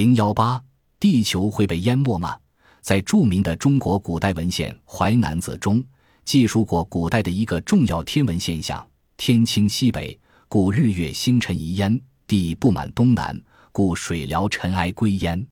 [0.00, 0.58] 零幺八，
[0.98, 2.34] 地球会被淹没吗？
[2.80, 5.84] 在著名的中国古代文献《淮南子》中，
[6.24, 10.18] 记述过古代的一个重要天文现象：天倾西北，
[10.48, 13.38] 故日月星辰移焉；地不满东南，
[13.72, 15.46] 故水潦尘埃归焉。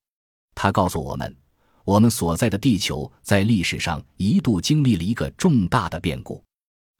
[0.55, 1.37] 他告诉我们，
[1.85, 6.43] 我们所在的地球在历史上一度经历了一个重大的变故。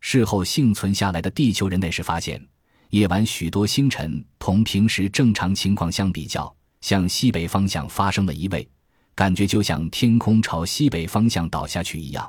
[0.03, 2.47] 事后幸存下来的地球人那时发现，
[2.91, 6.55] 夜晚许多星辰同平时正常情况相比较。
[6.81, 8.69] 向西北方向发生了移位，
[9.15, 12.25] 感觉就像天空朝西北方向倒下去一样；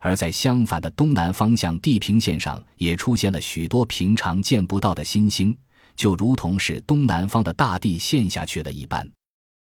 [0.00, 5.56] 而在相反的东南方向地平线上，也出现了许多平常见不到的新星，
[5.96, 9.08] 就如同是东南方的大地陷下去了一般。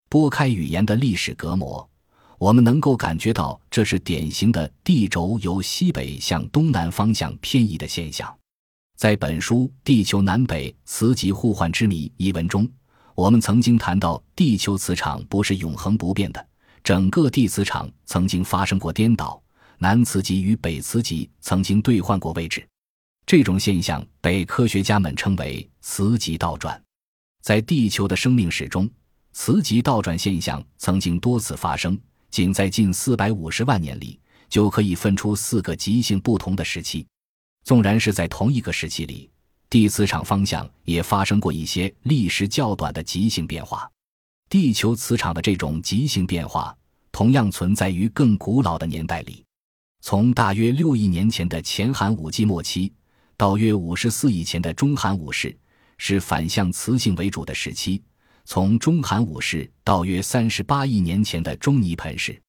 [0.09, 1.89] 拨开语言的历史隔膜，
[2.39, 8.33] 我们能够感觉到这是典型的地轴由西北向东南方向偏移的现象。
[8.97, 12.69] 在本书《地球南北磁极互换之谜》一文中。
[13.17, 16.49] 我们曾经谈到，地球磁场不是永恒不变的，
[16.85, 19.43] 整个地磁场曾经发生过颠倒，
[19.79, 22.69] 南磁极与北磁极曾经兑换过位置，
[23.25, 26.79] 这种现象被科学家们称为磁极倒转。
[27.43, 28.87] 在地球的生命史中，
[29.33, 31.99] 磁极倒转现象曾经多次发生，
[32.31, 37.07] 仅在近四百五十万年里，就可以分出四个极性不同的时期。
[37.65, 39.31] 纵然是在同一个时期里。
[39.69, 43.91] 地磁场方向也发生过一些历时较短的极性变化，
[44.49, 46.77] 地球磁场的这种极性变化
[47.11, 49.45] 同样存在于更古老的年代里。
[50.03, 52.93] 从大约六亿年前的前寒武纪末期，
[53.37, 55.57] 到约五十四亿前的中寒武世，
[55.99, 58.01] 是反向磁性为主的时期；
[58.45, 62.41] 从中寒武世到约三十八亿年前的中泥盆世，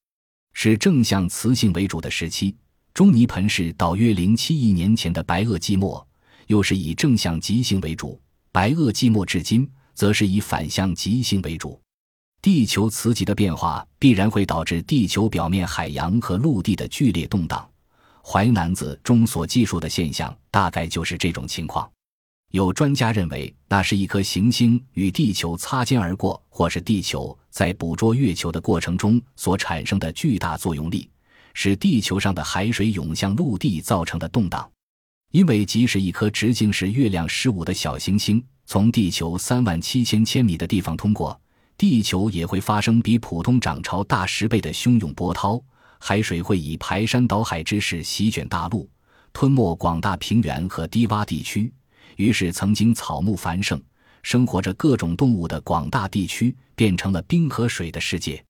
[0.54, 2.54] 是正向磁性为主的时期；
[2.94, 6.07] 中泥盆世到约零七亿年前的白垩纪末。
[6.48, 8.20] 又是以正向极性为主，
[8.52, 11.80] 白垩纪末至今，则是以反向极性为主。
[12.42, 17.68] 地球磁极的变化必然会导致地球表面海洋和陆地的剧烈动荡。
[18.30, 21.90] 《淮南子》中所记述的现象，大概就是这种情况。
[22.52, 31.10] 有专家认为，那是一颗行星与地球擦肩而过，或是地球在捕捉月球的过程中所产生的巨大作用力，
[31.54, 34.70] 使地球上的海水涌向陆地造成的动荡。
[35.38, 41.40] 因为即使一颗直径是月亮十五的小行星从地球三万七千千米的地方通过，
[41.78, 45.64] 地球也会发生比普通涨潮大十倍的汹涌波涛，
[46.00, 48.90] 海水会以排山倒海之势席卷大陆，
[49.32, 51.72] 吞没广大平原和低洼地区。
[52.16, 53.80] 于是，曾经草木繁盛、
[54.24, 58.44] 生活着各种动物的广大地区变成了冰和水的世界。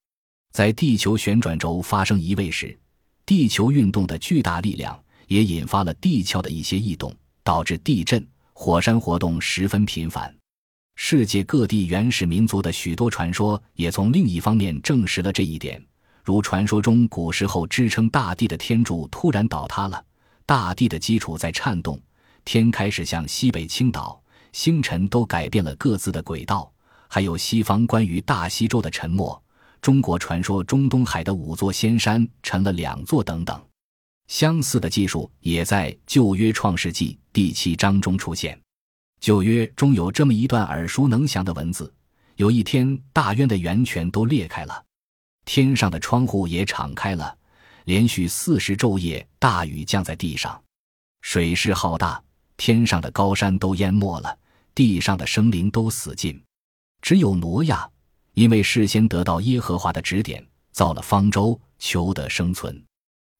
[0.53, 2.79] 在地球旋转轴发生移位时，
[3.25, 4.97] 地球运动的巨大力量。
[5.27, 10.33] 也引发了地壳的一些异动，导致地震、火山活动十分频繁。
[10.95, 15.79] 世界各地原始民族的许多传说也从另一方面证实了这一点。
[16.23, 20.03] 如传说中，古时候支撑大地的天柱突然倒塌了，
[20.45, 22.01] 大地的基础在颤动，
[22.43, 24.19] 天开始向西北倾倒，
[24.51, 26.69] 星辰都改变了各自的轨道。
[27.07, 29.41] 还有西方关于大西洲的沉没，
[29.79, 33.61] 中国传说中东海的五座仙山沉了两座等等。
[34.27, 38.59] 相似的技术也在《旧约创世纪》第七章中出现。
[39.19, 41.91] 旧约中有这么一段耳熟能详的文字：
[42.35, 44.83] 有一天，大渊的源泉都裂开了，
[45.45, 47.35] 天上的窗户也敞开了，
[47.85, 50.61] 连续四十昼夜，大雨降在地上，
[51.21, 52.21] 水势浩大，
[52.57, 54.37] 天上的高山都淹没了，
[54.75, 56.39] 地上的生灵都死尽，
[57.01, 57.89] 只有挪亚，
[58.33, 62.86] 因为事先得到耶和华的指点，造了方舟，求得生存。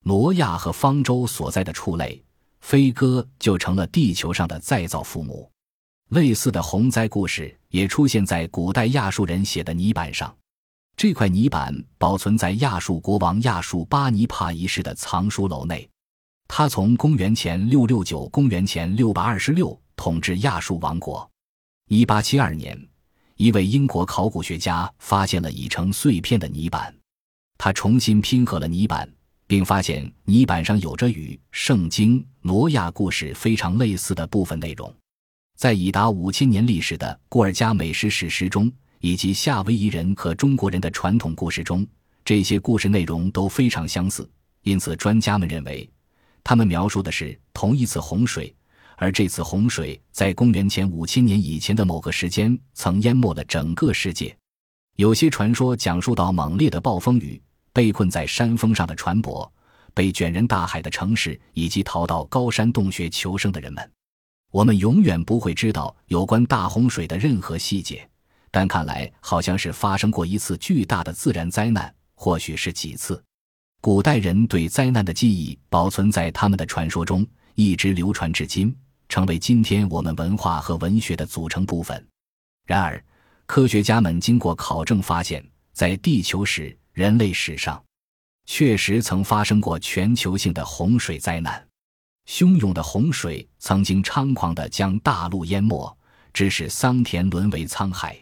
[0.04, 2.22] 挪亚和方舟所在的畜类
[2.60, 5.50] 飞鸽就成了地球上的再造父母。
[6.10, 10.34] 类似的洪灾故事也出现在古代亚述人写的泥板上。
[10.96, 15.88] 这块泥板保存在亚述国王亚述巴尼帕一世的藏书楼内。
[16.48, 21.30] 他从公元前六六九公元前六百二十六统治亚述王国。
[21.88, 22.88] 一八七二年，
[23.36, 26.92] 一位英国考古学家发现了已成碎片的泥板，
[27.58, 29.08] 他重新拼合了泥板。
[29.48, 34.94] 并发现泥板上有着与《圣经》挪亚故事非常类似的部分内容，
[35.56, 41.84] 在已达五千年历史的古尔加美食史诗中，以及夏威夷人和中国人的传统故事中，
[42.26, 44.30] 这些故事内容都非常相似。
[44.64, 45.88] 因此，专家们认为，
[46.44, 48.54] 他们描述的是同一次洪水，
[48.96, 54.36] 而这次洪水在公元前五千年以前的某个时间曾淹没了整个世界。
[54.96, 57.40] 有些传说讲述到猛烈的暴风雨。
[57.78, 59.48] 被困在山峰上的船舶，
[59.94, 63.88] 被卷人大海的城市，以及逃到高山洞穴求生的人们，
[64.50, 68.04] 我们永远不会知道有关大洪水的任何细节。
[68.50, 73.22] 但看来好像是发生过一次巨大的自然灾难，或许是几次。
[73.80, 78.74] 古代人对灾难的记忆保存在他们的传说中，一直流传至今，
[79.08, 82.04] 成为今天我们文化和文学的组成部分。
[82.66, 83.00] 然而，
[83.46, 87.80] 科学家们经过考证发现，在地球史、人类史上，
[88.44, 91.64] 确实曾发生过全球性的洪水灾难。
[92.26, 95.96] 汹涌的洪水曾经猖狂地将大陆淹没，
[96.32, 98.20] 致使桑田沦为沧海。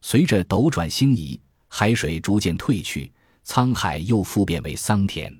[0.00, 3.08] 随着斗转星移，海水逐渐退去。
[3.46, 5.32] 沧海又复变为桑田，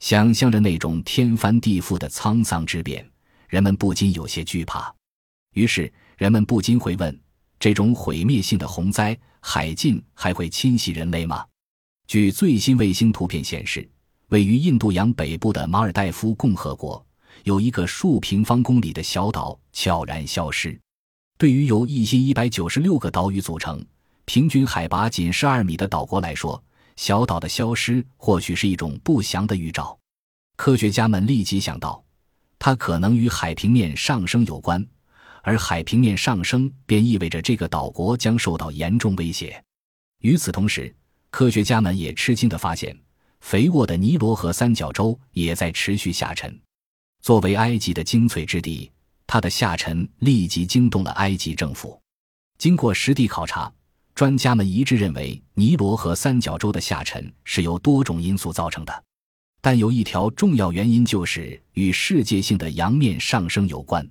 [0.00, 3.08] 想象着那种天翻地覆的沧桑之变，
[3.46, 4.92] 人们不禁有些惧怕。
[5.54, 7.16] 于是，人们不禁会问：
[7.60, 11.46] 这种毁灭性的洪灾，海禁还会侵袭人类吗？
[12.08, 13.86] 据最新卫星图片显示，
[14.28, 17.06] 位于印度洋北部的马尔代夫共和国，
[17.44, 20.80] 有一个数平方公里的小岛悄然消失。
[21.36, 23.84] 对于由一千一百九十六个岛屿组成、
[24.24, 26.64] 平均海拔仅十二米的岛国来说，
[26.96, 29.98] 小岛的消失或许是一种不祥的预兆，
[30.56, 32.02] 科学家们立即想到，
[32.58, 34.82] 它可能与海平面上升有关，
[35.42, 39.62] 而海平面上升便意味着这个岛国将受到严重威胁。
[40.22, 40.92] 与此同时，
[41.30, 42.98] 科学家们也吃惊地发现，
[43.40, 46.58] 肥沃的尼罗河三角洲也在持续下沉。
[47.20, 48.90] 作为埃及的精粹之地，
[49.26, 52.00] 它的下沉立即惊动了埃及政府。
[52.58, 53.72] 经过实地考察。
[54.14, 59.04] 专家们一致认为，尼罗河三角洲的下沉是由多种因素造成的，
[59.60, 64.04] 但有一条重要原因就是与世界性的洋面上升有关。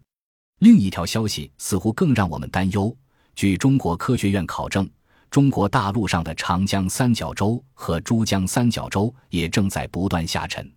[0.60, 2.96] 另一条消息似乎更让我们担忧。
[3.36, 4.90] 据中国科学院考证，
[5.30, 10.70] 中国大陆上的长江三角洲和珠江三角洲也正在不断下沉，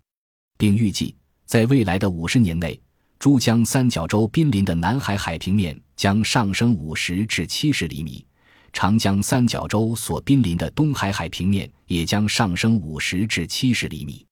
[0.59, 1.15] 并预计
[1.47, 2.79] 在未来的五十年内，
[3.19, 8.25] 珠江三角洲濒临的南海海平面将上升五十至七十厘米。
[8.73, 14.25] 长江三角洲所濒临的东海海平面也将上升五十至七十厘米，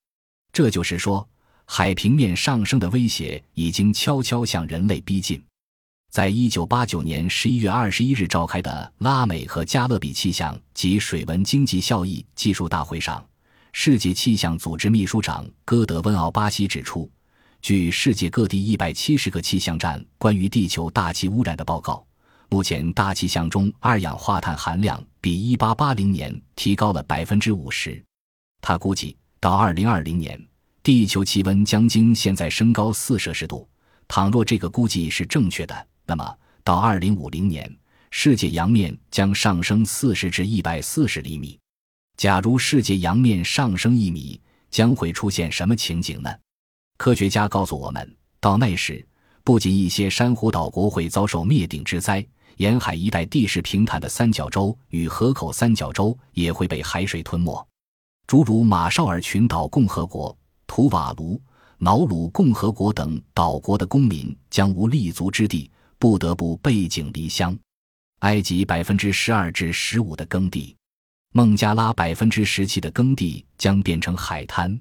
[0.52, 1.28] 这就是说，
[1.64, 5.42] 海平面上升的威胁已经悄悄向人类逼近。
[6.10, 13.24] 在一九八九年十一月二十一日召开的拉美和加勒比气象及水文经济效益技术大会上，
[13.72, 17.08] 世界气象组织秘书长戈德温奥巴西指出，
[17.60, 22.04] 据世界各地一百七十个气象站关于地球大气污染的报告。
[22.48, 28.02] 目前大气象中二氧化碳含量比1880年提高了百分之五十。
[28.62, 30.48] 他估计到2020年，
[30.82, 33.68] 地球气温将经现在升高四摄氏度。
[34.08, 37.76] 倘若这个估计是正确的，那么到2050年，
[38.10, 41.58] 世界洋面将上升四十至一百四十厘米。
[42.16, 44.40] 假如世界洋面上升一米，
[44.70, 46.34] 将会出现什么情景呢？
[46.96, 49.06] 科学家告诉我们，到那时，
[49.44, 52.26] 不仅一些珊瑚岛国会遭受灭顶之灾。
[52.56, 57.68] 沿海一带地势平坦的三角洲与河口三角洲也会被海水吞没，
[58.26, 61.40] 诸如马绍尔群岛共和国、图瓦卢、
[61.78, 67.58] 瑙鲁共和国等岛国的公民将无立足之地，不得不背井离乡。
[68.20, 70.76] 埃及百分之十二至十五的耕地，
[71.32, 74.76] 孟加拉百分之十七的耕地将变成海滩。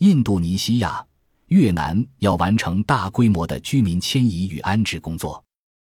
[0.00, 1.02] 印度尼西亚、
[1.46, 5.42] 越南要完成大规模的居民迁移与安置工作。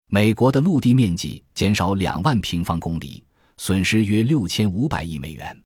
[0.08, 3.24] 美国的陆地面积减少两万平方公里，
[3.56, 5.58] 损失约六千五百亿美元。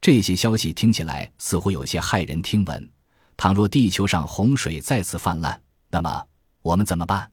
[0.00, 2.90] 这些消息听起来似乎有些骇人听闻。
[3.36, 6.24] 倘若地球上洪水再次泛滥，那么
[6.62, 7.30] 我们怎么办？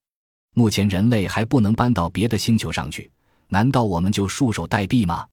[0.53, 3.09] 目前人类还不能搬到别的星球上去，
[3.47, 5.27] 难道我们就束手待毙吗？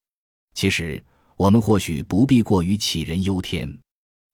[0.55, 1.03] 其实，
[1.37, 3.79] 我们或许不必过于杞人忧天。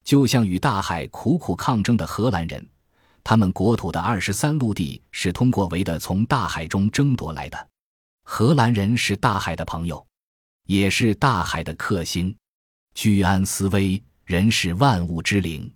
[0.05, 2.67] 就像与大海苦苦抗争的荷兰人。
[3.27, 7.69] 他们国土的二十三陆地是通过围的从大海中争夺来的。
[8.23, 10.07] 荷兰人是大海的朋友，
[10.67, 12.37] 也是大海的克星。
[12.95, 15.73] 居安思危，人是万物之灵。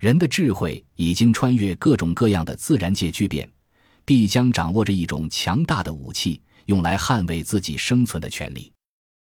[0.00, 3.48] 人的智慧已经穿越各种各样的自然界巨变，
[4.10, 8.72] 必将掌握着一种强大的武器，用来捍卫自己生存的权利。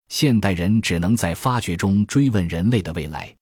[0.08, 3.37] 现代人只能在发掘中追问人类的未来。